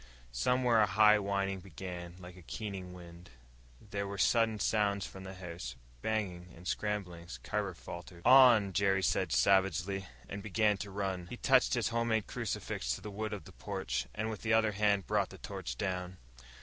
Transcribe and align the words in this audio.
Somewhere 0.31 0.81
a 0.81 0.87
high 0.87 1.19
whining 1.19 1.59
began, 1.59 2.15
like 2.17 2.35
a 2.35 2.41
keening 2.41 2.91
wind. 2.91 3.29
There 3.79 4.07
were 4.07 4.17
sudden 4.17 4.57
sounds 4.59 5.05
from 5.05 5.25
the 5.25 5.35
house 5.35 5.75
bangings 6.01 6.57
and 6.57 6.67
scramblings. 6.67 7.39
Carver 7.43 7.75
faltered. 7.75 8.25
"On!" 8.25 8.73
Jerry 8.73 9.03
said 9.03 9.31
savagely, 9.31 10.07
and 10.27 10.41
began 10.41 10.77
to 10.77 10.89
run. 10.89 11.27
He 11.27 11.37
touched 11.37 11.75
his 11.75 11.89
home 11.89 12.07
made 12.07 12.25
crucifix 12.25 12.95
to 12.95 13.01
the 13.01 13.11
wood 13.11 13.31
of 13.31 13.43
the 13.43 13.51
porch, 13.51 14.07
and 14.15 14.31
with 14.31 14.41
the 14.41 14.53
other 14.53 14.71
hand 14.71 15.05
brought 15.05 15.29
the 15.29 15.37
torch 15.37 15.77
down. 15.77 16.17